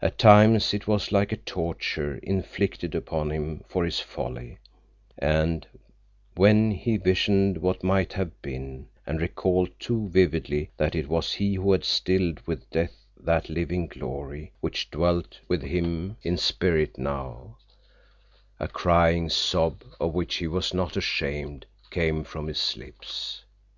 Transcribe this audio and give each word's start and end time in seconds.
At 0.00 0.16
times 0.16 0.72
it 0.72 0.86
was 0.88 1.12
like 1.12 1.30
a 1.30 1.36
torture 1.36 2.16
inflicted 2.22 2.94
upon 2.94 3.28
him 3.30 3.62
for 3.68 3.84
his 3.84 4.00
folly, 4.00 4.56
and 5.18 5.66
when 6.34 6.70
he 6.70 6.96
visioned 6.96 7.58
what 7.58 7.84
might 7.84 8.14
have 8.14 8.40
been, 8.40 8.88
and 9.06 9.20
recalled 9.20 9.68
too 9.78 10.08
vividly 10.08 10.70
that 10.78 10.94
it 10.94 11.08
was 11.10 11.34
he 11.34 11.56
who 11.56 11.72
had 11.72 11.84
stilled 11.84 12.40
with 12.46 12.70
death 12.70 13.04
that 13.20 13.50
living 13.50 13.86
glory 13.86 14.54
which 14.62 14.90
dwelt 14.90 15.38
with 15.46 15.60
him 15.62 16.16
in 16.22 16.38
spirit 16.38 16.96
now, 16.96 17.58
a 18.58 18.66
crying 18.66 19.28
sob 19.28 19.82
of 20.00 20.14
which 20.14 20.36
he 20.36 20.46
was 20.46 20.72
not 20.72 20.96
ashamed 20.96 21.66
came 21.90 22.24
from 22.24 22.46
his 22.46 22.78
lips. 22.78 23.44